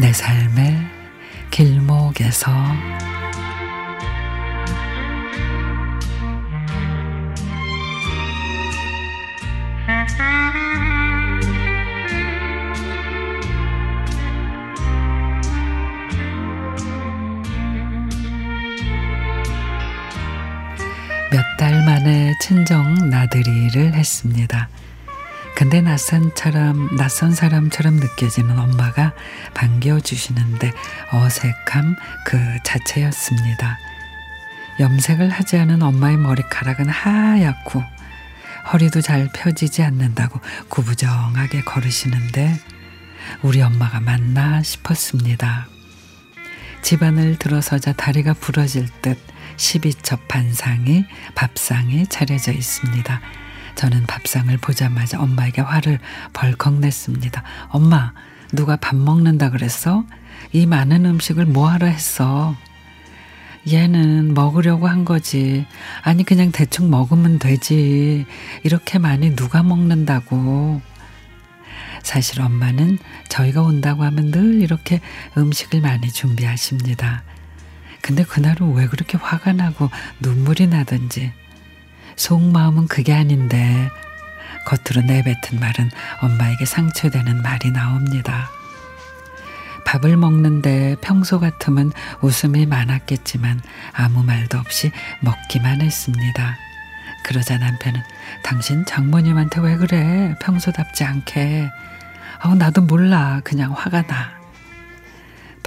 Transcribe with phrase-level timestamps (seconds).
[0.00, 0.78] 내 삶의
[1.50, 2.50] 길목에서
[21.30, 24.68] 몇 달 만에 친정 나들이를 했습니다.
[25.56, 29.12] 근데 낯선처럼 낯선 사람처럼 느껴지는 엄마가
[29.54, 30.72] 반겨주시는데
[31.12, 33.78] 어색함 그 자체였습니다.
[34.78, 37.82] 염색을 하지 않은 엄마의 머리카락은 하얗고
[38.72, 42.58] 허리도 잘 펴지지 않는다고 구부정하게 걸으시는데
[43.42, 45.68] 우리 엄마가 맞나 싶었습니다.
[46.82, 49.18] 집안을 들어서자 다리가 부러질 듯
[49.56, 53.20] 12첩 반상이 밥상에 차려져 있습니다.
[53.74, 55.98] 저는 밥상을 보자마자 엄마에게 화를
[56.32, 57.42] 벌컥 냈습니다.
[57.68, 58.12] 엄마,
[58.52, 60.04] 누가 밥 먹는다 그랬어?
[60.52, 62.56] 이 많은 음식을 뭐하러 했어?
[63.70, 65.66] 얘는 먹으려고 한 거지.
[66.02, 68.26] 아니, 그냥 대충 먹으면 되지.
[68.64, 70.80] 이렇게 많이 누가 먹는다고.
[72.02, 75.00] 사실 엄마는 저희가 온다고 하면 늘 이렇게
[75.36, 77.22] 음식을 많이 준비하십니다.
[78.00, 79.90] 근데 그날은 왜 그렇게 화가 나고
[80.20, 81.32] 눈물이 나던지
[82.20, 83.88] 속마음은 그게 아닌데
[84.66, 85.90] 겉으로 내뱉은 말은
[86.20, 88.50] 엄마에게 상처되는 말이 나옵니다.
[89.86, 93.62] 밥을 먹는데 평소 같으면 웃음이 많았겠지만
[93.92, 96.58] 아무 말도 없이 먹기만 했습니다.
[97.24, 98.02] 그러자 남편은
[98.42, 100.34] 당신 장모님한테 왜 그래?
[100.42, 101.70] 평소답지 않게.
[102.44, 103.40] 어, 나도 몰라.
[103.44, 104.39] 그냥 화가 나.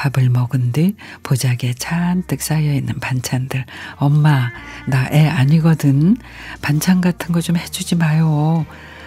[0.03, 3.65] 밥을 먹은 뒤 보자기에 잔뜩 쌓여있는 반찬들.
[3.95, 4.51] 엄마,
[4.87, 6.17] 나 애 아니거든.
[6.61, 8.65] 반찬 같은 거 좀 해주지 마요.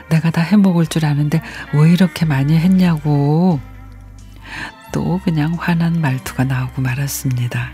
[0.09, 1.43] 내가 다 해먹을 줄 아는데
[1.75, 3.61] 왜 이렇게 많이 했냐고.
[4.93, 7.73] 또 그냥 화난 말투가 나오고 말았습니다.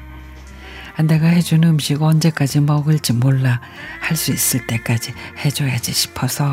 [1.04, 3.60] 내가 해준 음식 언제까지 먹을지 몰라.
[4.00, 5.12] 할 수 있을 때까지
[5.44, 6.44] 해줘야지 싶어서.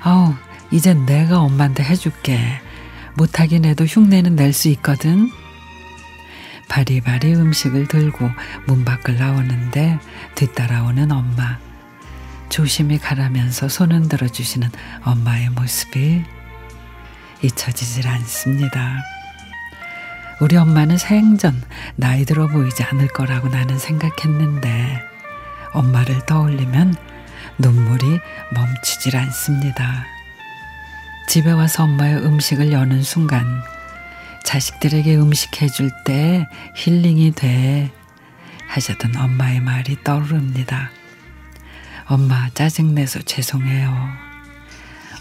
[0.00, 0.34] 아우,
[0.70, 2.60] 이젠 내가 엄마한테 해줄게.
[3.14, 5.30] 못하긴 해도 흉내는 낼 수 있거든.
[6.68, 8.30] 바리바리 음식을 들고
[8.66, 9.98] 문 밖을 나오는데
[10.34, 11.58] 뒤따라오는 엄마.
[12.48, 14.70] 조심히 가라면서 손 흔들어 주시는
[15.04, 16.22] 엄마의 모습이
[17.42, 19.02] 잊혀지질 않습니다.
[20.40, 21.62] 우리 엄마는 생전
[21.96, 25.00] 나이 들어 보이지 않을 거라고 나는 생각했는데
[25.72, 26.94] 엄마를 떠올리면
[27.58, 28.18] 눈물이
[28.52, 30.06] 멈추질 않습니다.
[31.28, 33.44] 집에 와서 엄마의 음식을 여는 순간
[34.44, 36.46] 자식들에게 음식 해줄 때
[36.76, 37.90] 힐링이 돼
[38.68, 40.90] 하셨던 엄마의 말이 떠오릅니다.
[42.06, 43.90] 엄마 짜증내서 죄송해요.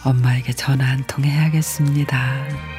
[0.03, 2.73] 엄마에게 전화 한 통 해야겠습니다.